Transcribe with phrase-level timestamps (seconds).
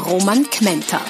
[0.00, 1.00] Roman Kmenter.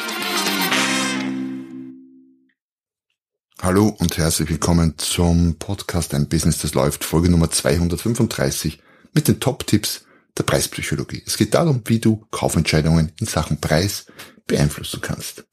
[3.62, 8.80] Hallo und herzlich willkommen zum Podcast Ein Business, das läuft, Folge Nummer 235
[9.12, 10.04] mit den Top-Tipps
[10.36, 11.22] der Preispsychologie.
[11.24, 14.06] Es geht darum, wie du Kaufentscheidungen in Sachen Preis
[14.46, 15.44] beeinflussen kannst.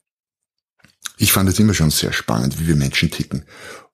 [1.16, 3.44] Ich fand es immer schon sehr spannend, wie wir Menschen ticken.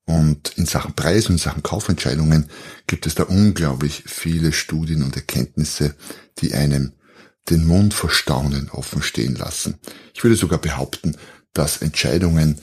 [0.06, 2.48] Und in Sachen Preis und in Sachen Kaufentscheidungen
[2.86, 5.95] gibt es da unglaublich viele Studien und Erkenntnisse,
[6.38, 6.92] die einem
[7.51, 9.79] den Mund vor Staunen offen stehen lassen.
[10.15, 11.16] Ich würde sogar behaupten,
[11.53, 12.59] dass Entscheidungen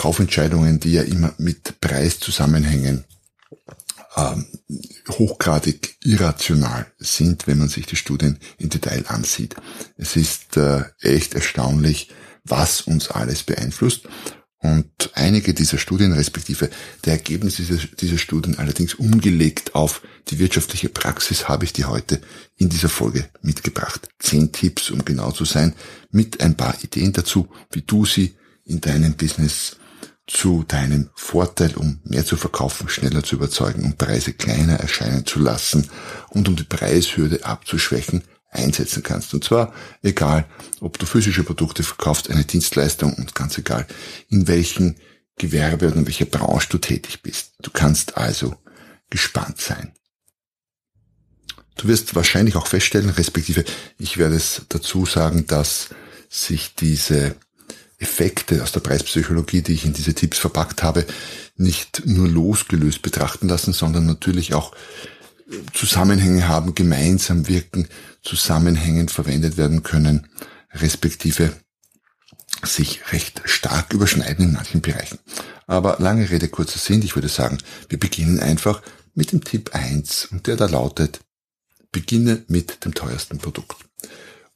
[0.00, 3.04] Kaufentscheidungen, die ja immer mit Preis zusammenhängen,
[4.16, 4.46] ähm,
[5.10, 9.56] hochgradig irrational sind, wenn man sich die Studien im Detail ansieht.
[9.98, 12.10] Es ist äh, echt erstaunlich,
[12.44, 14.08] was uns alles beeinflusst.
[14.62, 16.68] Und einige dieser Studien, respektive
[17.04, 22.20] der Ergebnisse dieser, dieser Studien allerdings umgelegt auf die wirtschaftliche Praxis, habe ich dir heute
[22.56, 24.08] in dieser Folge mitgebracht.
[24.18, 25.74] Zehn Tipps, um genau zu sein,
[26.10, 29.78] mit ein paar Ideen dazu, wie du sie in deinem Business
[30.26, 35.40] zu deinem Vorteil, um mehr zu verkaufen, schneller zu überzeugen, um Preise kleiner erscheinen zu
[35.40, 35.88] lassen
[36.28, 39.32] und um die Preishürde abzuschwächen, einsetzen kannst.
[39.32, 40.46] Und zwar egal,
[40.80, 43.86] ob du physische Produkte verkaufst, eine Dienstleistung und ganz egal,
[44.28, 44.96] in welchem
[45.36, 47.52] Gewerbe oder in welcher Branche du tätig bist.
[47.62, 48.54] Du kannst also
[49.08, 49.92] gespannt sein.
[51.76, 53.64] Du wirst wahrscheinlich auch feststellen, respektive
[53.98, 55.88] ich werde es dazu sagen, dass
[56.28, 57.36] sich diese
[57.98, 61.06] Effekte aus der Preispsychologie, die ich in diese Tipps verpackt habe,
[61.56, 64.74] nicht nur losgelöst betrachten lassen, sondern natürlich auch
[65.72, 67.88] Zusammenhänge haben, gemeinsam wirken,
[68.22, 70.28] zusammenhängend verwendet werden können,
[70.72, 71.52] respektive
[72.62, 75.18] sich recht stark überschneiden in manchen Bereichen.
[75.66, 78.82] Aber lange Rede, kurzer Sinn, ich würde sagen, wir beginnen einfach
[79.14, 81.20] mit dem Tipp 1 und der da lautet,
[81.92, 83.76] beginne mit dem teuersten Produkt.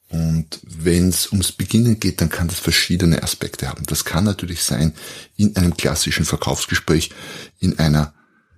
[0.09, 3.85] Und wenn es ums Beginnen geht, dann kann das verschiedene Aspekte haben.
[3.87, 4.93] Das kann natürlich sein
[5.35, 7.09] in einem klassischen Verkaufsgespräch,
[7.59, 8.13] in einer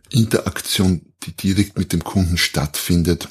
[0.10, 3.28] Interaktion, die direkt mit dem Kunden stattfindet,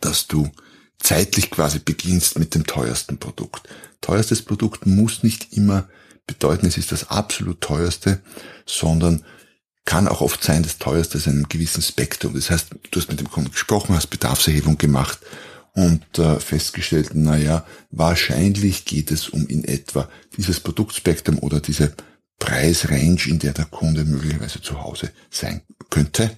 [0.00, 0.50] dass du
[0.98, 3.68] zeitlich quasi beginnst mit dem teuersten Produkt.
[4.00, 5.88] Teuerstes Produkt muss nicht immer
[6.26, 8.20] bedeuten, es ist das absolut teuerste,
[8.66, 9.24] sondern
[9.84, 12.34] kann auch oft sein, das teuerste ist in einem gewissen Spektrum.
[12.34, 15.18] Das heißt, du hast mit dem Kunden gesprochen, hast Bedarfserhebung gemacht
[15.74, 21.94] und äh, festgestellt, naja, wahrscheinlich geht es um in etwa dieses Produktspektrum oder diese
[22.42, 26.36] Preisrange, in der der Kunde möglicherweise zu Hause sein könnte.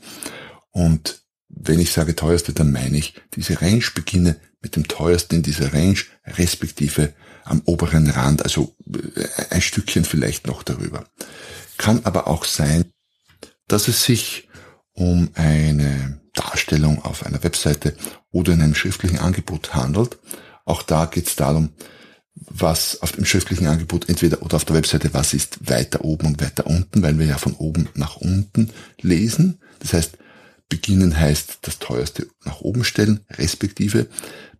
[0.70, 5.42] Und wenn ich sage teuerste, dann meine ich, diese Range beginne mit dem teuersten in
[5.42, 7.14] dieser Range, respektive
[7.44, 11.06] am oberen Rand, also äh, ein Stückchen vielleicht noch darüber.
[11.78, 12.84] Kann aber auch sein,
[13.66, 14.48] dass es sich
[14.92, 17.96] um eine Darstellung auf einer Webseite
[18.30, 20.18] oder in einem schriftlichen Angebot handelt.
[20.66, 21.70] Auch da geht es darum,
[22.34, 26.42] was auf dem schriftlichen Angebot entweder oder auf der Webseite, was ist weiter oben und
[26.42, 29.60] weiter unten, weil wir ja von oben nach unten lesen.
[29.80, 30.18] Das heißt,
[30.68, 34.08] beginnen heißt das teuerste nach oben stellen, respektive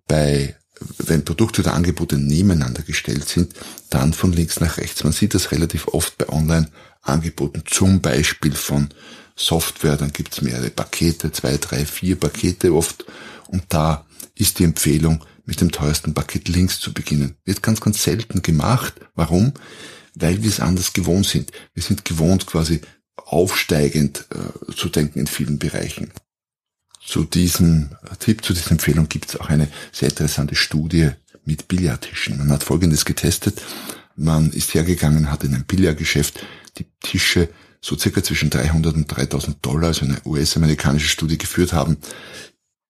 [0.07, 0.55] bei
[0.99, 3.55] wenn Produkte oder Angebote nebeneinander gestellt sind,
[3.91, 5.05] dann von links nach rechts.
[5.05, 8.89] Man sieht das relativ oft bei Online-Angeboten, zum Beispiel von
[9.37, 13.05] Software, dann gibt's mehrere Pakete, zwei, drei, vier Pakete oft.
[13.49, 17.37] Und da ist die Empfehlung, mit dem teuersten Paket links zu beginnen.
[17.45, 18.95] Wird ganz, ganz selten gemacht.
[19.15, 19.53] Warum?
[20.15, 21.53] Weil wir es anders gewohnt sind.
[21.75, 22.81] Wir sind gewohnt, quasi
[23.17, 26.13] aufsteigend äh, zu denken in vielen Bereichen.
[27.05, 31.11] Zu diesem Tipp, zu dieser Empfehlung gibt es auch eine sehr interessante Studie
[31.45, 32.39] mit Billardtischen.
[32.39, 33.61] Man hat Folgendes getestet.
[34.17, 36.45] Man ist hergegangen, hat in einem Billardgeschäft
[36.79, 41.99] die Tische so circa zwischen 300 und 3000 Dollar, also eine US-amerikanische Studie geführt haben,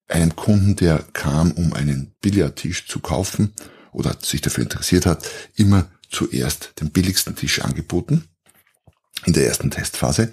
[0.09, 3.53] einem Kunden, der kam, um einen Billardtisch zu kaufen
[3.93, 8.25] oder sich dafür interessiert hat, immer zuerst den billigsten Tisch angeboten
[9.25, 10.33] in der ersten Testphase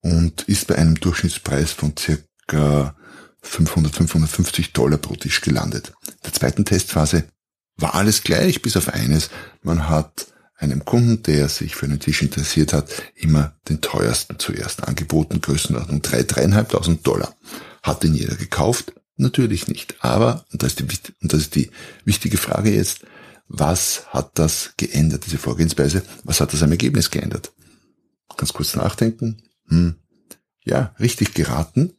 [0.00, 2.96] und ist bei einem Durchschnittspreis von circa
[3.42, 5.92] 500, 550 Dollar pro Tisch gelandet.
[6.06, 7.24] In der zweiten Testphase
[7.76, 9.30] war alles gleich, bis auf eines.
[9.62, 14.86] Man hat einem Kunden, der sich für einen Tisch interessiert hat, immer den teuersten zuerst
[14.88, 17.34] angeboten, Größenordnung 3.000, 3.500 Dollar.
[17.86, 18.92] Hat den jeder gekauft?
[19.16, 19.94] Natürlich nicht.
[20.00, 21.70] Aber, und das, ist die, und das ist die
[22.04, 23.06] wichtige Frage jetzt,
[23.48, 26.02] Was hat das geändert, diese Vorgehensweise?
[26.24, 27.52] Was hat das am Ergebnis geändert?
[28.36, 29.40] Ganz kurz nachdenken.
[29.68, 29.94] Hm.
[30.64, 31.92] Ja, richtig geraten.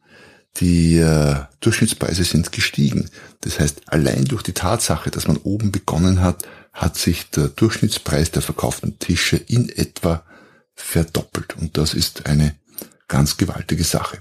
[0.58, 3.08] Die äh, Durchschnittspreise sind gestiegen.
[3.40, 8.30] Das heißt, allein durch die Tatsache, dass man oben begonnen hat, hat sich der Durchschnittspreis
[8.30, 10.22] der verkauften Tische in etwa
[10.74, 11.56] verdoppelt.
[11.56, 12.56] Und das ist eine
[13.08, 14.20] ganz gewaltige Sache.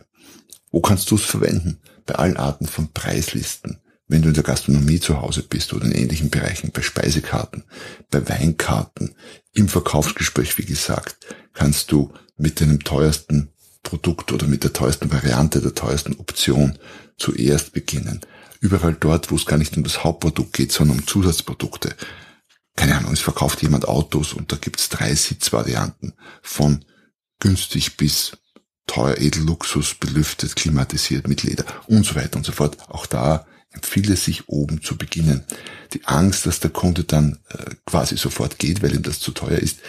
[0.78, 1.80] Wo kannst du es verwenden?
[2.06, 3.80] Bei allen Arten von Preislisten.
[4.08, 7.64] Wenn du in der Gastronomie zu Hause bist oder in ähnlichen Bereichen, bei Speisekarten,
[8.12, 9.16] bei Weinkarten,
[9.54, 13.50] im Verkaufsgespräch, wie gesagt, kannst du mit deinem teuersten
[13.82, 16.78] Produkt oder mit der teuersten Variante, der teuersten Option
[17.18, 18.22] zuerst beginnen.
[18.60, 21.96] Überall dort, wo es gar nicht um das Hauptprodukt geht, sondern um Zusatzprodukte.
[22.76, 26.14] Keine Ahnung, es verkauft jemand Autos und da gibt's drei Sitzvarianten
[26.44, 26.86] von
[27.40, 28.38] günstig bis
[28.88, 32.78] teuer, edel, Luxus, belüftet, klimatisiert mit Leder und so weiter und so fort.
[32.90, 35.44] Auch da empfiehlt es sich oben zu beginnen.
[35.94, 39.60] Die Angst, dass der Kunde dann äh, quasi sofort geht, weil ihm das zu teuer
[39.60, 39.80] ist,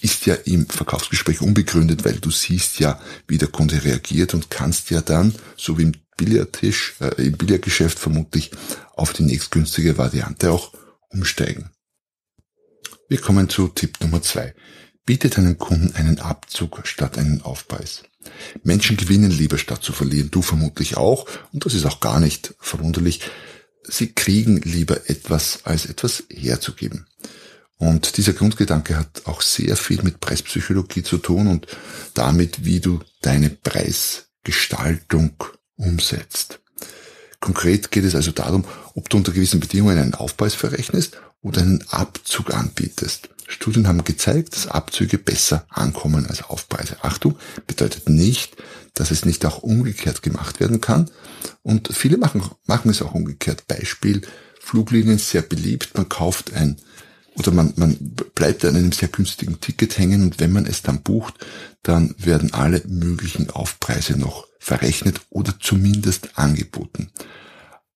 [0.00, 4.90] ist ja im Verkaufsgespräch unbegründet, weil du siehst ja, wie der Kunde reagiert und kannst
[4.90, 8.50] ja dann, so wie im Billardtisch, äh, im Billardgeschäft vermutlich,
[8.94, 10.72] auf die nächstgünstige Variante auch
[11.08, 11.70] umsteigen.
[13.08, 14.54] Wir kommen zu Tipp Nummer zwei.
[15.04, 18.02] Biete deinen Kunden einen Abzug statt einen Aufpreis.
[18.62, 22.54] Menschen gewinnen lieber statt zu verlieren, du vermutlich auch, und das ist auch gar nicht
[22.58, 23.20] verwunderlich.
[23.82, 27.06] Sie kriegen lieber etwas, als etwas herzugeben.
[27.76, 31.66] Und dieser Grundgedanke hat auch sehr viel mit Preispsychologie zu tun und
[32.12, 35.32] damit, wie du deine Preisgestaltung
[35.76, 36.60] umsetzt.
[37.40, 41.82] Konkret geht es also darum, ob du unter gewissen Bedingungen einen Aufpreis verrechnest oder einen
[41.88, 43.30] Abzug anbietest.
[43.50, 46.96] Studien haben gezeigt, dass Abzüge besser ankommen als Aufpreise.
[47.02, 47.36] Achtung,
[47.66, 48.56] bedeutet nicht,
[48.94, 51.10] dass es nicht auch umgekehrt gemacht werden kann.
[51.62, 53.66] Und viele machen, machen es auch umgekehrt.
[53.66, 54.22] Beispiel,
[54.60, 55.96] Fluglinien sehr beliebt.
[55.96, 56.76] Man kauft ein,
[57.34, 57.96] oder man, man
[58.34, 61.34] bleibt an einem sehr günstigen Ticket hängen und wenn man es dann bucht,
[61.82, 67.10] dann werden alle möglichen Aufpreise noch verrechnet oder zumindest angeboten.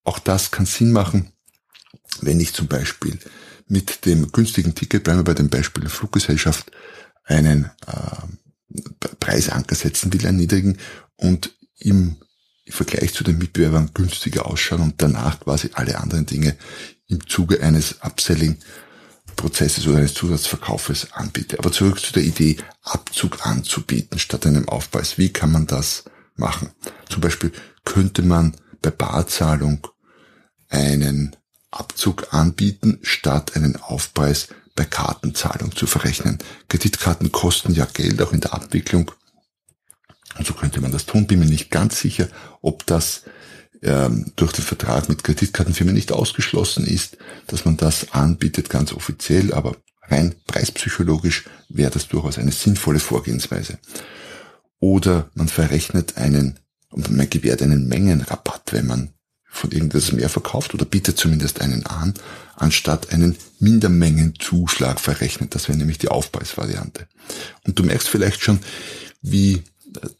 [0.03, 1.33] Auch das kann Sinn machen,
[2.21, 3.19] wenn ich zum Beispiel
[3.67, 6.71] mit dem günstigen Ticket, bleiben wir bei dem Beispiel der Fluggesellschaft,
[7.25, 10.79] einen äh, Preisanker setzen will, einen niedrigen
[11.17, 12.17] und im
[12.69, 16.57] Vergleich zu den Mitbewerbern günstiger ausschauen und danach quasi alle anderen Dinge
[17.09, 21.59] im Zuge eines Upselling-Prozesses oder eines Zusatzverkaufes anbiete.
[21.59, 25.19] Aber zurück zu der Idee, Abzug anzubieten statt einem Aufpreis.
[25.19, 26.05] Wie kann man das
[26.37, 26.71] machen?
[27.09, 27.53] Zum Beispiel
[27.85, 29.87] könnte man bei Barzahlung
[30.69, 31.37] einen
[31.79, 36.39] Abzug anbieten, statt einen Aufpreis bei Kartenzahlung zu verrechnen.
[36.69, 39.11] Kreditkarten kosten ja Geld, auch in der Abwicklung.
[40.37, 41.27] Und so könnte man das tun.
[41.27, 42.29] Bin mir nicht ganz sicher,
[42.61, 43.23] ob das
[43.83, 49.53] ähm, durch den Vertrag mit Kreditkartenfirmen nicht ausgeschlossen ist, dass man das anbietet, ganz offiziell,
[49.53, 53.79] aber rein preispsychologisch wäre das durchaus eine sinnvolle Vorgehensweise.
[54.81, 56.59] Oder man verrechnet einen,
[56.91, 59.15] man gewährt einen Mengenrabatt, wenn man
[59.55, 62.15] von irgendetwas mehr verkauft oder bietet zumindest einen an,
[62.57, 65.55] anstatt einen Mindermengenzuschlag verrechnet.
[65.55, 67.07] Das wäre nämlich die Aufpreisvariante.
[67.65, 68.59] Und du merkst vielleicht schon,
[69.23, 69.63] wie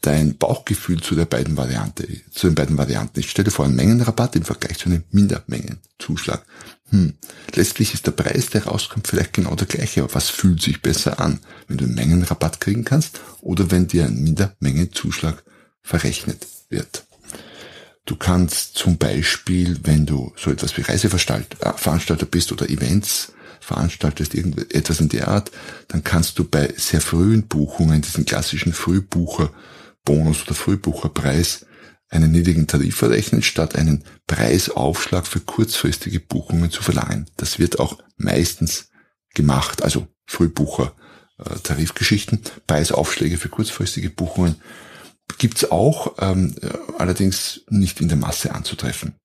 [0.01, 3.29] dein Bauchgefühl zu der beiden Variante, zu den beiden Varianten ist.
[3.29, 6.45] Stell dir vor, einen Mengenrabatt im Vergleich zu einem Mindermengenzuschlag.
[6.91, 7.13] Hm.
[7.53, 11.19] Letztlich ist der Preis, der rauskommt, vielleicht genau der gleiche, aber was fühlt sich besser
[11.19, 15.43] an, wenn du einen Mengenrabatt kriegen kannst oder wenn dir ein Mindermengenzuschlag
[15.81, 17.05] verrechnet wird?
[18.05, 24.99] Du kannst zum Beispiel, wenn du so etwas wie Reiseveranstalter bist oder Events veranstaltest, irgendetwas
[24.99, 25.51] in der Art,
[25.87, 31.65] dann kannst du bei sehr frühen Buchungen, diesen klassischen Frühbucherbonus oder Frühbucherpreis,
[32.09, 37.25] einen niedrigen Tarif verrechnen, statt einen Preisaufschlag für kurzfristige Buchungen zu verlangen.
[37.37, 38.89] Das wird auch meistens
[39.33, 40.93] gemacht, also Frühbucher,
[41.39, 44.57] äh, Tarifgeschichten, Preisaufschläge für kurzfristige Buchungen
[45.37, 46.55] gibt's auch, ähm,
[46.97, 49.15] allerdings nicht in der Masse anzutreffen.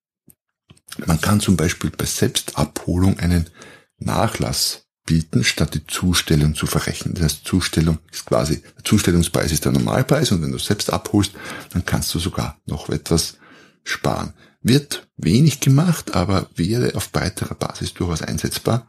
[1.05, 3.49] Man kann zum Beispiel bei Selbstabholung einen
[3.97, 7.13] Nachlass bieten, statt die Zustellung zu verrechnen.
[7.13, 11.31] Das heißt, Zustellung ist quasi, der Zustellungspreis ist der Normalpreis und wenn du selbst abholst,
[11.71, 13.37] dann kannst du sogar noch etwas
[13.83, 14.33] sparen.
[14.61, 18.87] Wird wenig gemacht, aber wäre auf breiterer Basis durchaus einsetzbar.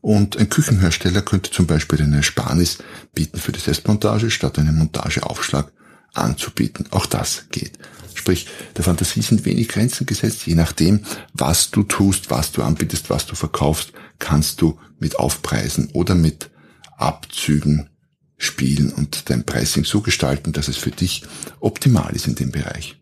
[0.00, 2.78] Und ein Küchenhersteller könnte zum Beispiel eine Ersparnis
[3.12, 5.70] bieten für die Selbstmontage statt einen Montageaufschlag
[6.12, 6.86] anzubieten.
[6.90, 7.78] Auch das geht.
[8.14, 10.46] Sprich, der Fantasie sind wenig Grenzen gesetzt.
[10.46, 15.88] Je nachdem, was du tust, was du anbietest, was du verkaufst, kannst du mit Aufpreisen
[15.92, 16.50] oder mit
[16.96, 17.88] Abzügen
[18.36, 21.24] spielen und dein Pricing so gestalten, dass es für dich
[21.60, 22.96] optimal ist in dem Bereich.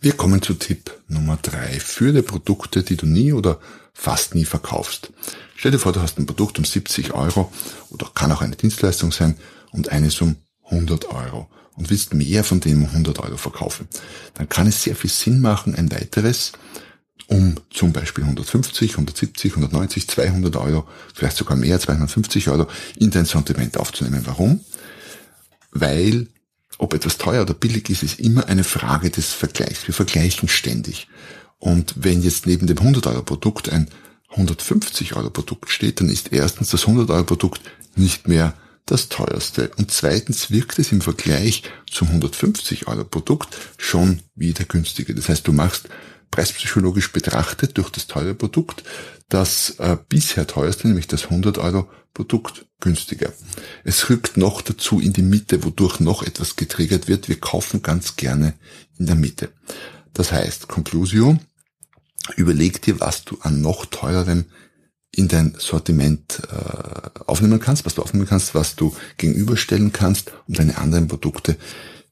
[0.00, 1.78] Wir kommen zu Tipp Nummer drei.
[1.78, 3.60] Führe Produkte, die du nie oder
[3.92, 5.12] fast nie verkaufst.
[5.54, 7.52] Stell dir vor, du hast ein Produkt um 70 Euro
[7.90, 9.36] oder kann auch eine Dienstleistung sein
[9.70, 13.88] und eines um 100 Euro und willst mehr von dem um 100 Euro verkaufen.
[14.34, 16.52] Dann kann es sehr viel Sinn machen, ein weiteres
[17.28, 22.66] um zum Beispiel 150, 170, 190, 200 Euro, vielleicht sogar mehr, 250 Euro
[22.96, 24.22] in dein Sortiment aufzunehmen.
[24.24, 24.60] Warum?
[25.70, 26.28] Weil
[26.78, 29.86] ob etwas teuer oder billig ist, ist immer eine Frage des Vergleichs.
[29.86, 31.08] Wir vergleichen ständig.
[31.58, 33.88] Und wenn jetzt neben dem 100 Euro Produkt ein
[34.30, 37.60] 150 Euro Produkt steht, dann ist erstens das 100 Euro Produkt
[37.94, 38.54] nicht mehr
[38.86, 39.70] das teuerste.
[39.76, 45.14] Und zweitens wirkt es im Vergleich zum 150 Euro Produkt schon wieder günstiger.
[45.14, 45.88] Das heißt, du machst
[46.30, 48.82] preispsychologisch betrachtet durch das teure Produkt
[49.32, 53.32] das äh, bisher teuerste, nämlich das 100 Euro Produkt günstiger.
[53.84, 57.28] Es rückt noch dazu in die Mitte, wodurch noch etwas getriggert wird.
[57.28, 58.54] Wir kaufen ganz gerne
[58.98, 59.48] in der Mitte.
[60.12, 61.38] Das heißt, Conclusio,
[62.36, 64.44] überleg dir, was du an noch teurerem
[65.10, 66.91] in dein Sortiment äh,
[67.32, 71.56] aufnehmen kannst, was du aufnehmen kannst, was du gegenüberstellen kannst, um deine anderen Produkte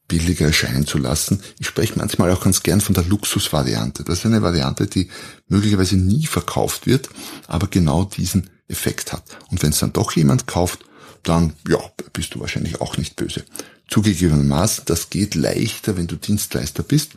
[0.08, 1.40] billiger erscheinen zu lassen.
[1.60, 4.02] Ich spreche manchmal auch ganz gern von der Luxusvariante.
[4.02, 5.08] Das ist eine Variante, die
[5.46, 7.10] möglicherweise nie verkauft wird,
[7.46, 9.22] aber genau diesen Effekt hat.
[9.50, 10.80] Und wenn es dann doch jemand kauft,
[11.22, 11.78] dann ja,
[12.12, 13.44] bist du wahrscheinlich auch nicht böse.
[13.88, 17.12] Zugegebenermaßen, das geht leichter, wenn du Dienstleister bist,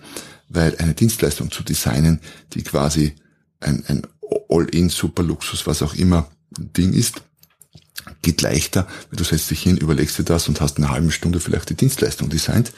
[0.49, 2.19] weil eine Dienstleistung zu designen,
[2.53, 3.15] die quasi
[3.59, 4.05] ein, ein
[4.49, 7.23] All-in Super-Luxus, was auch immer Ding ist,
[8.21, 11.39] geht leichter, weil du setzt dich hin, überlegst dir das und hast eine halbe Stunde
[11.39, 12.71] vielleicht die Dienstleistung designt,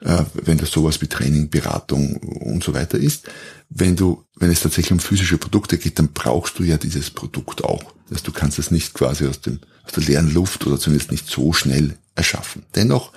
[0.00, 3.28] äh, wenn das sowas wie Training, Beratung und so weiter ist.
[3.68, 7.64] Wenn du, wenn es tatsächlich um physische Produkte geht, dann brauchst du ja dieses Produkt
[7.64, 7.92] auch.
[8.12, 11.28] Heißt, du kannst es nicht quasi aus dem, aus der leeren Luft oder zumindest nicht
[11.28, 12.64] so schnell erschaffen.
[12.74, 13.12] Dennoch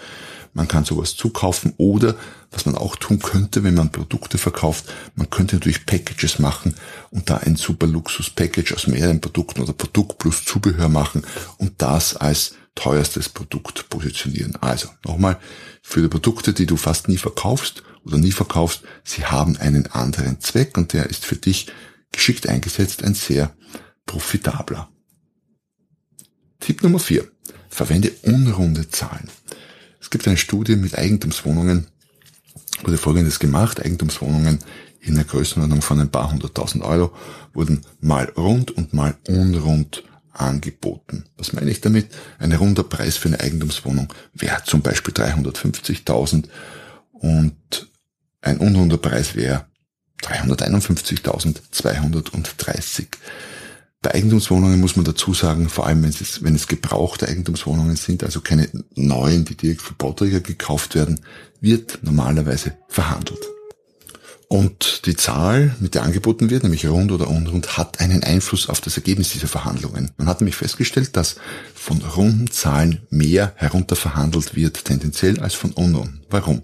[0.53, 2.15] man kann sowas zukaufen oder
[2.51, 6.75] was man auch tun könnte, wenn man Produkte verkauft, man könnte natürlich Packages machen
[7.09, 11.23] und da ein super Luxus-Package aus mehreren Produkten oder Produkt plus Zubehör machen
[11.57, 14.55] und das als teuerstes Produkt positionieren.
[14.57, 15.39] Also nochmal,
[15.81, 20.39] für die Produkte, die du fast nie verkaufst oder nie verkaufst, sie haben einen anderen
[20.41, 21.67] Zweck und der ist für dich
[22.11, 23.53] geschickt eingesetzt ein sehr
[24.05, 24.89] profitabler.
[26.59, 27.27] Tipp Nummer vier:
[27.69, 29.29] Verwende unrunde Zahlen.
[30.01, 31.87] Es gibt eine Studie mit Eigentumswohnungen,
[32.83, 34.59] wurde folgendes gemacht, Eigentumswohnungen
[34.99, 37.13] in der Größenordnung von ein paar hunderttausend Euro
[37.53, 41.25] wurden mal rund und mal unrund angeboten.
[41.37, 42.07] Was meine ich damit?
[42.39, 46.45] Ein runder Preis für eine Eigentumswohnung wäre zum Beispiel 350.000
[47.13, 47.87] und
[48.41, 49.67] ein unrunder Preis wäre
[50.23, 53.05] 351.230.
[54.03, 58.23] Bei Eigentumswohnungen muss man dazu sagen, vor allem wenn es, wenn es gebrauchte Eigentumswohnungen sind,
[58.23, 61.19] also keine neuen, die direkt von Bauträger gekauft werden,
[61.59, 63.45] wird normalerweise verhandelt.
[64.47, 68.81] Und die Zahl, mit der angeboten wird, nämlich rund oder unrund, hat einen Einfluss auf
[68.81, 70.11] das Ergebnis dieser Verhandlungen.
[70.17, 71.35] Man hat nämlich festgestellt, dass
[71.75, 76.21] von runden Zahlen mehr herunterverhandelt wird, tendenziell als von unrunden.
[76.29, 76.63] Warum?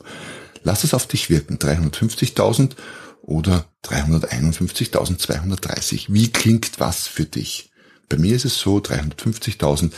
[0.64, 1.60] Lass es auf dich wirken.
[1.60, 2.72] 350.000
[3.22, 6.08] oder 351.230.
[6.10, 7.72] Wie klingt was für dich?
[8.10, 9.92] Bei mir ist es so, 350.000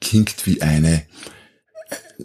[0.00, 1.04] klingt wie eine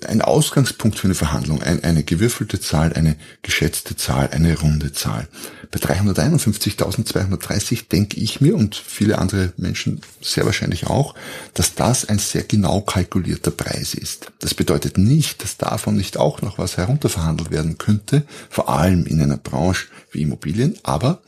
[0.07, 5.27] ein Ausgangspunkt für eine Verhandlung, ein, eine gewürfelte Zahl, eine geschätzte Zahl, eine runde Zahl.
[5.69, 11.13] Bei 351.230 denke ich mir und viele andere Menschen sehr wahrscheinlich auch,
[11.53, 14.31] dass das ein sehr genau kalkulierter Preis ist.
[14.39, 19.21] Das bedeutet nicht, dass davon nicht auch noch was herunterverhandelt werden könnte, vor allem in
[19.21, 21.21] einer Branche wie Immobilien, aber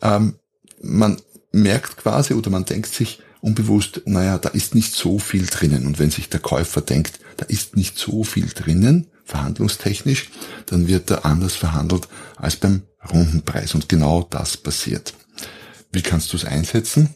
[0.00, 0.36] ähm,
[0.80, 1.20] man
[1.52, 5.86] merkt quasi oder man denkt sich, unbewusst, naja, da ist nicht so viel drinnen.
[5.86, 10.30] Und wenn sich der Käufer denkt, da ist nicht so viel drinnen, verhandlungstechnisch,
[10.66, 13.74] dann wird er anders verhandelt als beim runden Preis.
[13.74, 15.14] Und genau das passiert.
[15.92, 17.14] Wie kannst du es einsetzen?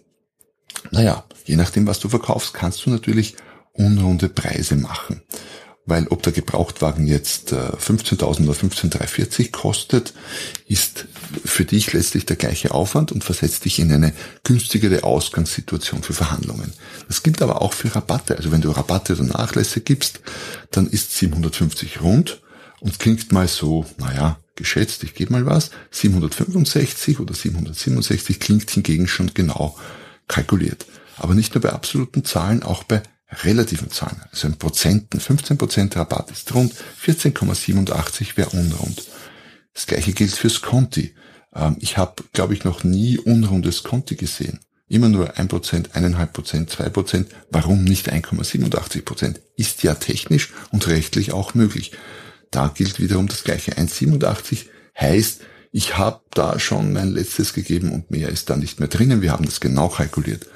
[0.91, 3.37] Naja, je nachdem, was du verkaufst, kannst du natürlich
[3.73, 5.23] unrunde Preise machen
[5.85, 10.15] weil ob der Gebrauchtwagen jetzt 15.000 äh, oder 15.340 kostet,
[10.67, 11.07] ist
[11.45, 14.13] für dich letztlich der gleiche Aufwand und versetzt dich in eine
[14.45, 16.73] günstigere Ausgangssituation für Verhandlungen.
[17.09, 18.37] Das gilt aber auch für Rabatte.
[18.37, 20.21] Also wenn du Rabatte oder Nachlässe gibst,
[20.71, 22.43] dann ist 750 rund
[22.81, 29.09] und klingt mal so, naja, geschätzt, ich gebe mal was, 765 oder 767 klingt hingegen
[29.09, 29.77] schon genau
[30.29, 30.87] kalkuliert.
[31.17, 33.03] Aber nicht nur bei absoluten Zahlen, auch bei
[33.45, 36.75] relativen Zahlen, also in Prozenten, 15% Rabatt ist rund,
[37.05, 39.03] 14,87 wäre unrund.
[39.75, 41.15] Das gleiche gilt fürs Conti.
[41.55, 44.61] Ähm, ich habe, glaube ich, noch nie unrundes Conti gesehen.
[44.89, 45.49] Immer nur 1%,
[45.93, 47.27] 1,5%, 2%.
[47.51, 49.37] Warum nicht 1,87%?
[49.57, 51.93] Ist ja technisch und rechtlich auch möglich.
[52.51, 53.73] Da gilt wiederum das gleiche.
[53.73, 54.67] 1,87
[55.01, 55.41] heißt,
[55.75, 59.23] Ich habe da schon mein letztes gegeben und mehr ist da nicht mehr drinnen.
[59.23, 60.47] Wir haben das genau kalkuliert.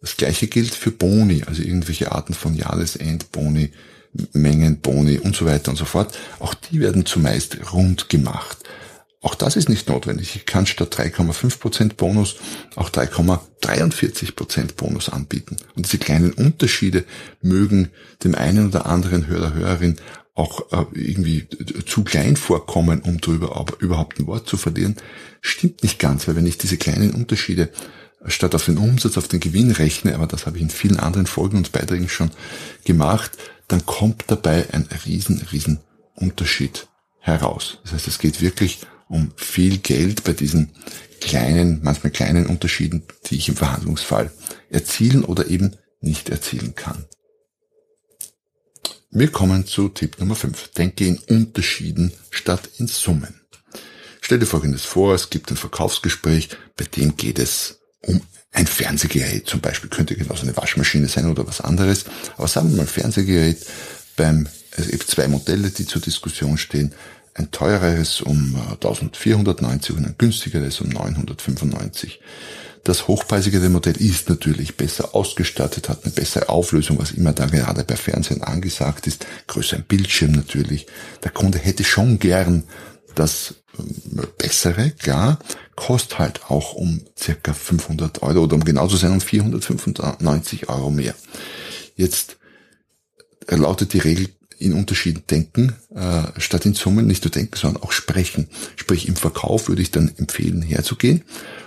[0.00, 3.70] Das gleiche gilt für Boni, also irgendwelche Arten von Jahresendboni,
[4.32, 6.18] Mengenboni und so weiter und so fort.
[6.38, 8.58] Auch die werden zumeist rund gemacht.
[9.22, 10.34] Auch das ist nicht notwendig.
[10.34, 12.36] Ich kann statt 3,5% Bonus
[12.74, 15.56] auch 3,43% Bonus anbieten.
[15.76, 17.04] Und diese kleinen Unterschiede
[17.42, 17.90] mögen
[18.24, 19.96] dem einen oder anderen Hörer, Hörerin
[20.34, 21.46] auch äh, irgendwie
[21.84, 24.96] zu klein vorkommen, um darüber überhaupt ein Wort zu verlieren.
[25.42, 27.68] Stimmt nicht ganz, weil wenn ich diese kleinen Unterschiede
[28.26, 31.26] statt auf den Umsatz, auf den Gewinn rechne, aber das habe ich in vielen anderen
[31.26, 32.30] Folgen und Beiträgen schon
[32.84, 33.32] gemacht,
[33.68, 35.80] dann kommt dabei ein riesen, riesen
[36.14, 37.78] Unterschied heraus.
[37.84, 40.70] Das heißt, es geht wirklich um viel Geld bei diesen
[41.20, 44.30] kleinen, manchmal kleinen Unterschieden, die ich im Verhandlungsfall
[44.70, 47.04] erzielen oder eben nicht erzielen kann.
[49.10, 50.68] Wir kommen zu Tipp Nummer 5.
[50.68, 53.40] Denke in Unterschieden statt in Summen.
[54.20, 58.20] Stell dir Folgendes vor, es gibt ein Verkaufsgespräch, bei dem geht es um
[58.52, 62.04] ein Fernsehgerät zum Beispiel, könnte genauso eine Waschmaschine sein oder was anderes.
[62.36, 63.58] Aber sagen wir mal Fernsehgerät,
[64.16, 66.92] beim, es gibt zwei Modelle, die zur Diskussion stehen
[67.34, 72.20] ein teureres um 1490 äh, und ein günstigeres um 995.
[72.84, 77.84] Das hochpreisigere Modell ist natürlich besser ausgestattet, hat eine bessere Auflösung, was immer da gerade
[77.84, 80.86] bei Fernsehen angesagt ist, größer Bildschirm natürlich.
[81.22, 82.64] Der Kunde hätte schon gern
[83.14, 83.56] das
[84.38, 85.38] bessere, klar,
[85.76, 90.90] kostet halt auch um circa 500 Euro oder um genau zu sein um 495 Euro
[90.90, 91.14] mehr.
[91.96, 92.36] Jetzt
[93.48, 94.28] lautet die Regel,
[94.60, 98.48] in Unterschieden denken, äh, statt in Summen nicht nur denken, sondern auch sprechen.
[98.76, 101.22] Sprich, im Verkauf würde ich dann empfehlen, herzugehen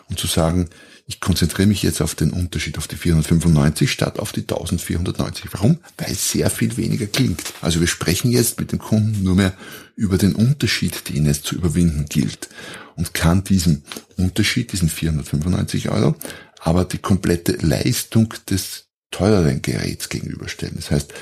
[0.10, 0.70] und zu sagen,
[1.06, 5.46] ich konzentriere mich jetzt auf den Unterschied auf die 495 statt auf die 1490.
[5.52, 5.80] Warum?
[5.98, 7.42] Weil es sehr viel weniger klingt.
[7.62, 9.54] Also wir sprechen jetzt mit dem Kunden nur mehr
[9.96, 12.50] über den Unterschied, den es zu überwinden gilt
[12.96, 13.84] und kann diesem
[14.18, 16.16] Unterschied, diesen 495 Euro,
[16.62, 20.76] aber die komplette Leistung des teureren Geräts gegenüberstellen.
[20.78, 21.14] Das heißt,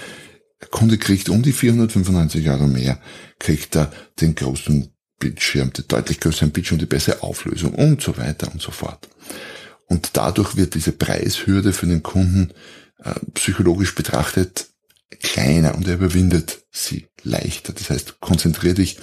[0.62, 3.00] der Kunde kriegt um die 495 Euro mehr,
[3.40, 3.92] kriegt er
[4.22, 8.72] den großen Bildschirm, den deutlich größeren Bildschirm, die bessere Auflösung und so weiter und so
[8.72, 9.08] fort.
[9.92, 12.54] Und dadurch wird diese Preishürde für den Kunden
[13.04, 14.70] äh, psychologisch betrachtet
[15.20, 17.74] kleiner und er überwindet sie leichter.
[17.74, 19.00] Das heißt, konzentriere dich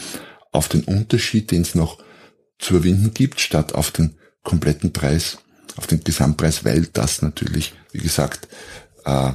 [0.50, 2.02] auf den Unterschied, den es noch
[2.58, 5.36] zu überwinden gibt, statt auf den kompletten Preis,
[5.76, 8.48] auf den Gesamtpreis, weil das natürlich, wie gesagt,
[9.04, 9.32] äh,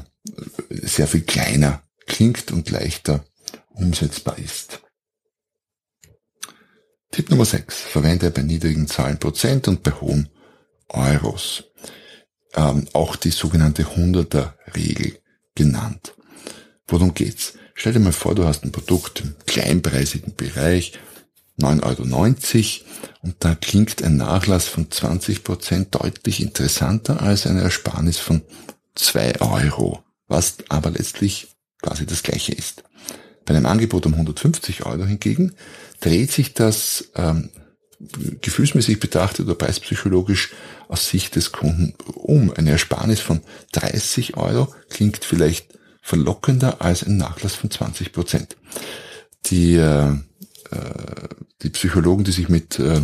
[0.72, 3.24] sehr viel kleiner klingt und leichter
[3.70, 4.82] umsetzbar ist.
[7.12, 7.80] Tipp Nummer 6.
[7.80, 10.30] Verwende bei niedrigen Zahlen Prozent und bei hohen
[10.94, 11.66] Euros.
[12.56, 15.18] Ähm, auch die sogenannte 100er Regel
[15.56, 16.16] genannt.
[16.88, 17.54] Worum geht's?
[17.74, 20.94] Stell dir mal vor, du hast ein Produkt im kleinpreisigen Bereich,
[21.60, 22.86] 9,90 Euro
[23.22, 28.42] und da klingt ein Nachlass von 20 Prozent deutlich interessanter als eine Ersparnis von
[28.96, 31.48] 2 Euro, was aber letztlich
[31.82, 32.84] quasi das gleiche ist.
[33.46, 35.54] Bei einem Angebot um 150 Euro hingegen
[36.00, 37.50] dreht sich das ähm,
[38.42, 40.52] gefühlsmäßig betrachtet oder preispsychologisch
[40.88, 42.54] aus Sicht des Kunden um.
[42.54, 45.68] Eine Ersparnis von 30 Euro klingt vielleicht
[46.02, 48.58] verlockender als ein Nachlass von 20 Prozent.
[49.46, 50.16] Die, äh, äh,
[51.62, 53.02] die Psychologen, die sich mit äh,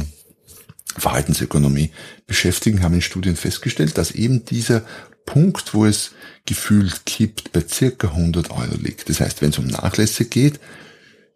[0.98, 1.92] Verhaltensökonomie
[2.28, 4.84] beschäftigen, haben in Studien festgestellt, dass eben dieser
[5.26, 6.12] Punkt, wo es
[6.46, 9.10] gefühlt kippt, bei circa 100 Euro liegt.
[9.10, 10.60] Das heißt, wenn es um Nachlässe geht,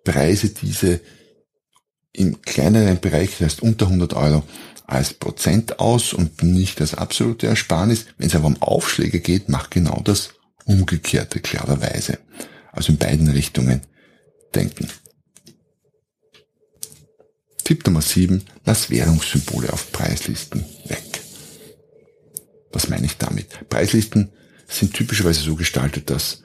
[0.04, 1.00] preise diese
[2.14, 4.44] im kleineren Bereich, das heißt unter 100 Euro,
[4.86, 8.06] als Prozent aus und nicht als absolute Ersparnis.
[8.18, 10.30] Wenn es aber um Aufschläge geht, macht genau das
[10.66, 12.20] Umgekehrte klarerweise.
[12.72, 13.82] Also in beiden Richtungen
[14.54, 14.88] denken.
[17.64, 21.22] Tipp Nummer 7, lass Währungssymbole auf Preislisten weg.
[22.72, 23.70] Was meine ich damit?
[23.70, 24.32] Preislisten
[24.68, 26.43] sind typischerweise so gestaltet, dass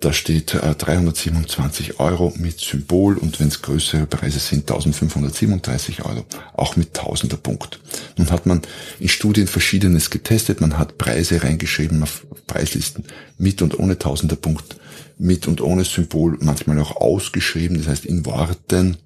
[0.00, 6.24] da steht äh, 327 Euro mit Symbol und wenn es größere Preise sind, 1537 Euro,
[6.54, 7.80] auch mit Tausender Punkt.
[8.16, 8.62] Nun hat man
[9.00, 13.04] in Studien Verschiedenes getestet, man hat Preise reingeschrieben auf Preislisten
[13.38, 14.76] mit und ohne Tausender Punkt,
[15.18, 18.98] mit und ohne Symbol, manchmal auch ausgeschrieben, das heißt in Worten.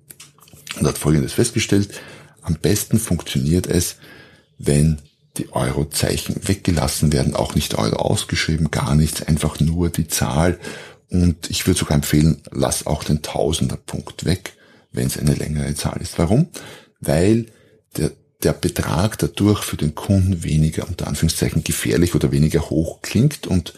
[0.78, 1.88] Und hat Folgendes festgestellt,
[2.42, 3.96] am besten funktioniert es,
[4.58, 4.98] wenn
[5.38, 10.58] die Eurozeichen weggelassen werden, auch nicht Euro ausgeschrieben, gar nichts, einfach nur die Zahl.
[11.10, 14.54] Und ich würde sogar empfehlen, lass auch den Tausenderpunkt weg,
[14.92, 16.18] wenn es eine längere Zahl ist.
[16.18, 16.48] Warum?
[17.00, 17.46] Weil
[17.96, 23.46] der, der Betrag dadurch für den Kunden weniger unter Anführungszeichen gefährlich oder weniger hoch klingt
[23.46, 23.74] und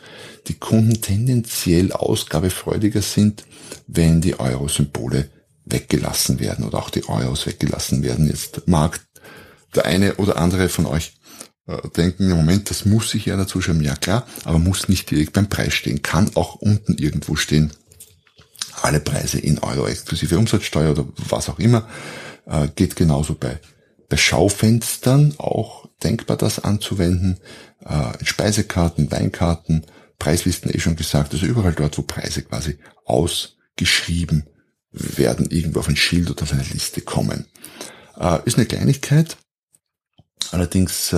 [0.49, 3.45] die Kunden tendenziell ausgabefreudiger sind,
[3.87, 5.29] wenn die Euro-Symbole
[5.65, 8.29] weggelassen werden oder auch die Euros weggelassen werden.
[8.29, 9.01] Jetzt mag
[9.75, 11.15] der eine oder andere von euch
[11.97, 13.83] denken, im Moment, das muss ich ja dazu schreiben.
[13.83, 16.03] Ja klar, aber muss nicht direkt beim Preis stehen.
[16.03, 17.73] Kann auch unten irgendwo stehen.
[18.83, 21.89] Alle Preise in Euro exklusive Umsatzsteuer oder was auch immer.
[22.47, 23.59] Äh, geht genauso bei,
[24.09, 27.39] bei Schaufenstern auch denkbar, das anzuwenden.
[27.81, 29.87] Äh, Speisekarten, Weinkarten,
[30.19, 31.33] Preislisten eh schon gesagt.
[31.33, 34.47] Also überall dort, wo Preise quasi ausgeschrieben
[34.91, 37.47] werden, irgendwo auf ein Schild oder auf eine Liste kommen.
[38.45, 39.37] ist eine Kleinigkeit.
[40.53, 41.13] Allerdings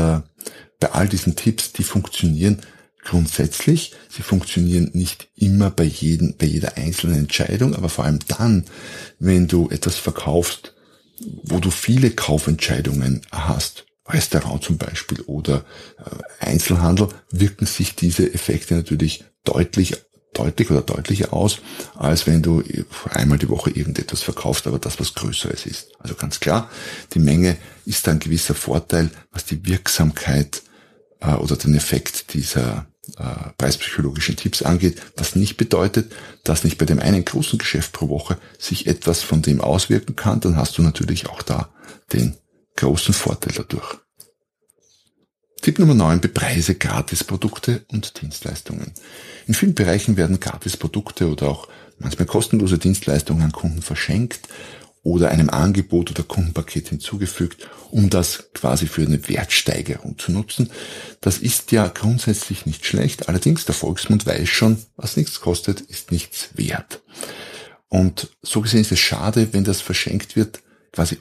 [0.80, 2.60] bei all diesen Tipps, die funktionieren
[3.04, 3.92] grundsätzlich.
[4.08, 8.64] Sie funktionieren nicht immer bei jedem, bei jeder einzelnen Entscheidung, aber vor allem dann,
[9.18, 10.74] wenn du etwas verkaufst,
[11.42, 15.64] wo du viele Kaufentscheidungen hast, Restaurant zum Beispiel oder
[15.98, 19.96] äh, Einzelhandel, wirken sich diese Effekte natürlich deutlich
[20.36, 21.60] deutlich oder deutlicher aus,
[21.94, 22.62] als wenn du
[23.08, 25.88] einmal die Woche irgendetwas verkaufst, aber das was Größeres ist.
[25.98, 26.70] Also ganz klar,
[27.14, 30.62] die Menge ist ein gewisser Vorteil, was die Wirksamkeit
[31.20, 32.87] äh, oder den Effekt dieser
[33.18, 36.12] äh, preispsychologischen Tipps angeht, was nicht bedeutet,
[36.44, 40.40] dass nicht bei dem einen großen Geschäft pro Woche sich etwas von dem auswirken kann,
[40.40, 41.68] dann hast du natürlich auch da
[42.12, 42.37] den
[42.76, 43.98] großen Vorteil dadurch.
[45.62, 48.92] Tipp Nummer 9, bepreise Gratisprodukte und Dienstleistungen.
[49.46, 54.48] In vielen Bereichen werden Gratisprodukte oder auch manchmal kostenlose Dienstleistungen an Kunden verschenkt
[55.07, 60.69] oder einem Angebot oder Kundenpaket hinzugefügt, um das quasi für eine Wertsteigerung zu nutzen.
[61.21, 66.11] Das ist ja grundsätzlich nicht schlecht, allerdings der Volksmund weiß schon, was nichts kostet, ist
[66.11, 67.03] nichts wert.
[67.88, 70.59] Und so gesehen ist es schade, wenn das verschenkt wird,
[70.90, 71.19] quasi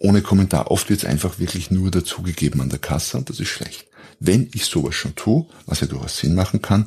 [0.00, 0.70] ohne Kommentar.
[0.70, 3.86] Oft wird es einfach wirklich nur dazugegeben an der Kasse und das ist schlecht.
[4.20, 6.86] Wenn ich sowas schon tue, was ja durchaus Sinn machen kann,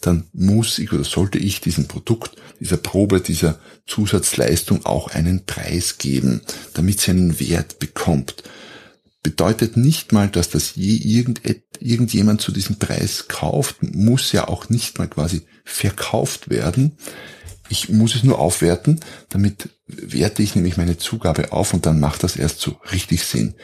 [0.00, 5.98] dann muss ich oder sollte ich diesem Produkt, dieser Probe, dieser Zusatzleistung auch einen Preis
[5.98, 6.42] geben,
[6.74, 8.42] damit sie einen Wert bekommt.
[9.22, 11.40] Bedeutet nicht mal, dass das je irgend,
[11.80, 16.96] irgendjemand zu diesem Preis kauft, muss ja auch nicht mal quasi verkauft werden.
[17.68, 22.22] Ich muss es nur aufwerten, damit werte ich nämlich meine Zugabe auf und dann macht
[22.22, 23.54] das erst so richtig Sinn.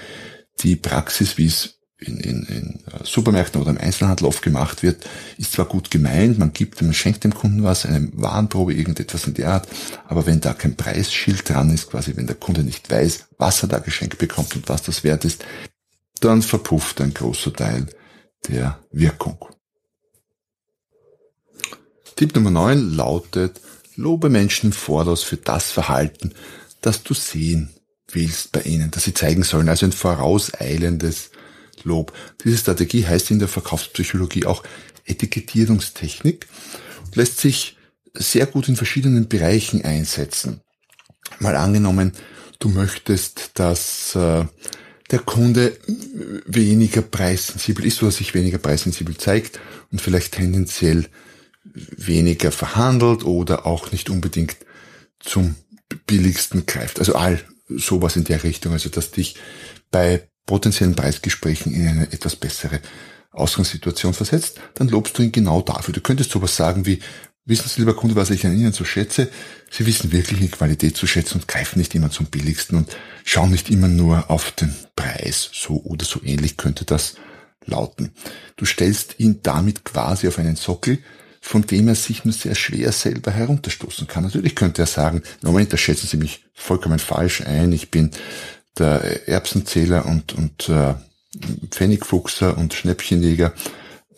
[0.61, 5.05] Die Praxis, wie es in, in, in Supermärkten oder im Einzelhandel oft gemacht wird,
[5.39, 9.35] ist zwar gut gemeint, man gibt, man schenkt dem Kunden was, eine Warenprobe, irgendetwas in
[9.35, 9.69] der Art,
[10.07, 13.69] aber wenn da kein Preisschild dran ist, quasi wenn der Kunde nicht weiß, was er
[13.69, 15.45] da geschenkt bekommt und was das wert ist,
[16.21, 17.87] dann verpufft ein großer Teil
[18.49, 19.39] der Wirkung.
[22.17, 23.61] Tipp Nummer 9 lautet,
[23.97, 26.35] lobe Menschen Voraus für das Verhalten,
[26.81, 27.71] das du sehen
[28.09, 31.32] willst bei ihnen, dass sie zeigen sollen, also ein vorauseilendes
[31.85, 32.13] Lob.
[32.45, 34.63] Diese Strategie heißt in der Verkaufspsychologie auch
[35.05, 36.47] Etikettierungstechnik
[37.05, 37.77] und lässt sich
[38.15, 40.61] sehr gut in verschiedenen Bereichen einsetzen.
[41.39, 42.13] Mal angenommen,
[42.59, 44.45] du möchtest, dass äh,
[45.11, 45.77] der Kunde
[46.47, 51.07] weniger preissensibel ist oder sich weniger preissensibel zeigt und vielleicht tendenziell
[51.65, 54.57] weniger verhandelt oder auch nicht unbedingt
[55.21, 55.55] zum
[56.07, 56.99] billigsten greift.
[56.99, 58.73] Also all sowas in der Richtung.
[58.73, 59.37] Also dass dich
[59.91, 62.81] bei potenziellen Preisgesprächen in eine etwas bessere
[63.31, 65.95] Ausgangssituation versetzt, dann lobst du ihn genau dafür.
[65.95, 67.01] Du könntest sowas sagen wie,
[67.45, 69.31] wissen Sie, lieber Kunde, was ich an Ihnen so schätze?
[69.71, 73.51] Sie wissen wirklich die Qualität zu schätzen und greifen nicht immer zum billigsten und schauen
[73.51, 75.51] nicht immer nur auf den Preis.
[75.53, 77.15] So oder so ähnlich könnte das
[77.65, 78.13] lauten.
[78.57, 80.99] Du stellst ihn damit quasi auf einen Sockel,
[81.41, 84.25] von dem er sich nur sehr schwer selber herunterstoßen kann.
[84.25, 87.73] Natürlich könnte er sagen, Moment, da schätzen Sie mich vollkommen falsch ein.
[87.73, 88.11] Ich bin
[88.79, 90.95] der Erbsenzähler und, und äh,
[91.71, 93.53] Pfennigfuchser und Schnäppchenjäger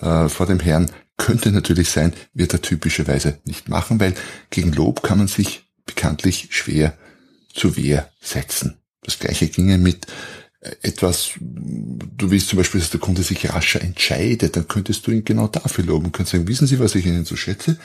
[0.00, 4.14] äh, vor dem Herrn könnte natürlich sein, wird er typischerweise nicht machen, weil
[4.50, 6.96] gegen Lob kann man sich bekanntlich schwer
[7.52, 8.78] zur Wehr setzen.
[9.02, 10.06] Das gleiche ginge mit
[10.82, 15.24] etwas, du willst zum Beispiel, dass der Kunde sich rascher entscheidet, dann könntest du ihn
[15.24, 16.12] genau dafür loben.
[16.12, 17.76] Könntest sagen, wissen Sie, was ich Ihnen so schätze?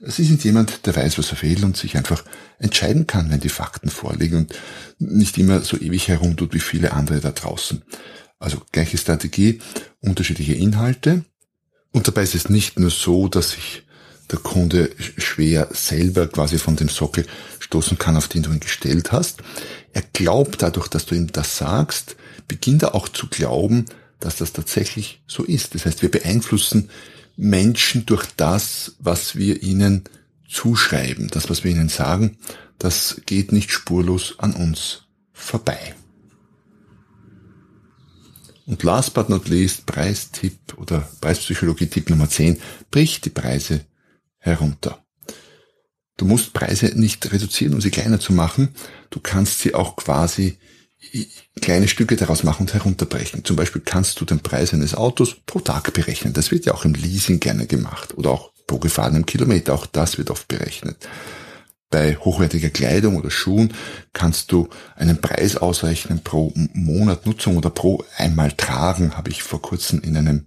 [0.00, 2.24] Sie sind jemand, der weiß, was er will und sich einfach
[2.58, 4.54] entscheiden kann, wenn die Fakten vorliegen und
[4.98, 7.82] nicht immer so ewig herumtut wie viele andere da draußen.
[8.38, 9.60] Also gleiche Strategie,
[10.00, 11.24] unterschiedliche Inhalte.
[11.92, 13.82] Und dabei ist es nicht nur so, dass sich
[14.30, 17.26] der Kunde schwer selber quasi von dem Sockel
[17.58, 19.42] stoßen kann, auf den du ihn gestellt hast.
[19.92, 22.16] Er glaubt dadurch, dass du ihm das sagst,
[22.48, 23.84] beginnt er auch zu glauben,
[24.20, 25.74] dass das tatsächlich so ist.
[25.74, 26.90] Das heißt, wir beeinflussen
[27.36, 30.04] Menschen durch das, was wir ihnen
[30.48, 31.28] zuschreiben.
[31.28, 32.38] Das, was wir ihnen sagen,
[32.78, 35.94] das geht nicht spurlos an uns vorbei.
[38.66, 43.86] Und last but not least, Preistipp oder Preispsychologie-Tipp Nummer 10, bricht die Preise
[44.38, 45.02] herunter.
[46.18, 48.74] Du musst Preise nicht reduzieren, um sie kleiner zu machen.
[49.10, 50.58] Du kannst sie auch quasi
[51.60, 53.44] kleine Stücke daraus machen und herunterbrechen.
[53.44, 56.32] Zum Beispiel kannst du den Preis eines Autos pro Tag berechnen.
[56.32, 59.74] Das wird ja auch im Leasing gerne gemacht oder auch pro gefahrenem Kilometer.
[59.74, 61.08] Auch das wird oft berechnet.
[61.90, 63.72] Bei hochwertiger Kleidung oder Schuhen
[64.12, 69.62] kannst du einen Preis ausrechnen pro Monat Nutzung oder pro einmal tragen, habe ich vor
[69.62, 70.46] kurzem in einem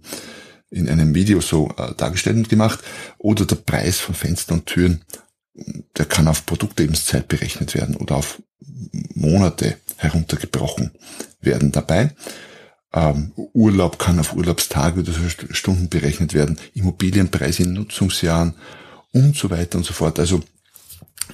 [0.70, 2.80] in einem Video so äh, dargestellt und gemacht.
[3.18, 5.04] Oder der Preis von Fenstern und Türen,
[5.54, 8.42] der kann auf Produktlebenszeit berechnet werden oder auf
[9.14, 10.92] Monate heruntergebrochen
[11.40, 12.14] werden dabei.
[12.92, 15.12] Ähm, Urlaub kann auf Urlaubstage oder
[15.50, 18.54] Stunden berechnet werden, Immobilienpreise in Nutzungsjahren
[19.12, 20.18] und so weiter und so fort.
[20.18, 20.42] Also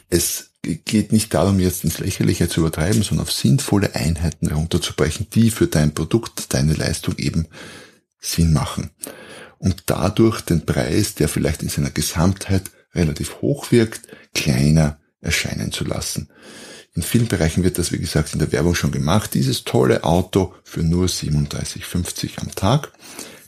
[0.09, 5.50] es geht nicht darum, jetzt ins Lächerliche zu übertreiben, sondern auf sinnvolle Einheiten herunterzubrechen, die
[5.50, 7.46] für dein Produkt, deine Leistung eben
[8.20, 8.90] Sinn machen.
[9.59, 15.85] Und dadurch den Preis, der vielleicht in seiner Gesamtheit relativ hoch wirkt, kleiner erscheinen zu
[15.85, 16.29] lassen.
[16.94, 19.35] In vielen Bereichen wird das, wie gesagt, in der Werbung schon gemacht.
[19.35, 22.92] Dieses tolle Auto für nur 37,50 am Tag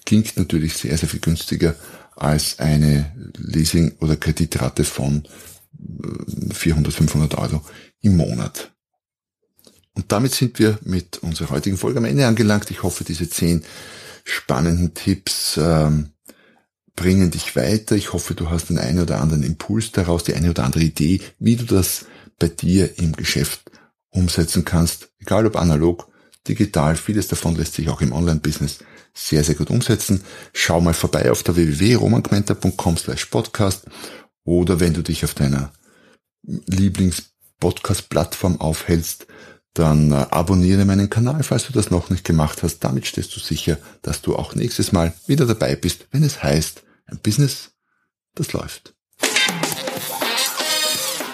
[0.06, 1.74] klingt natürlich sehr, sehr viel günstiger
[2.16, 5.24] als eine Leasing- oder Kreditrate von
[6.52, 7.62] 400, 500 Euro
[8.02, 8.72] im Monat.
[9.94, 12.70] Und damit sind wir mit unserer heutigen Folge am Ende angelangt.
[12.70, 13.64] Ich hoffe, diese zehn
[14.24, 16.10] spannenden Tipps ähm,
[16.96, 17.96] bringen dich weiter.
[17.96, 21.20] Ich hoffe, du hast den einen oder anderen Impuls daraus, die eine oder andere Idee,
[21.38, 22.06] wie du das
[22.38, 23.70] bei dir im Geschäft
[24.10, 25.08] umsetzen kannst.
[25.20, 26.08] Egal ob analog,
[26.48, 28.78] digital, vieles davon lässt sich auch im Online-Business
[29.14, 30.22] sehr, sehr gut umsetzen.
[30.52, 33.86] Schau mal vorbei auf der www.romangmenta.com slash podcast
[34.44, 35.72] oder wenn du dich auf deiner
[36.42, 39.26] Lieblings-Podcast-Plattform aufhältst,
[39.74, 42.80] dann äh, abonniere meinen Kanal, falls du das noch nicht gemacht hast.
[42.80, 46.82] Damit stehst du sicher, dass du auch nächstes Mal wieder dabei bist, wenn es heißt,
[47.06, 47.70] ein Business,
[48.34, 48.94] das läuft.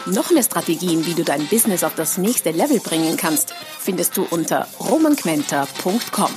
[0.07, 4.22] Noch mehr Strategien, wie du dein Business auf das nächste Level bringen kannst, findest du
[4.22, 6.31] unter romanquenter.com.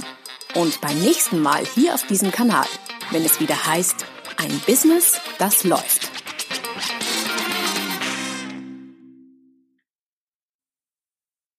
[0.55, 2.65] Und beim nächsten Mal hier auf diesem Kanal,
[3.11, 4.05] wenn es wieder heißt,
[4.37, 6.18] ein Business, das läuft.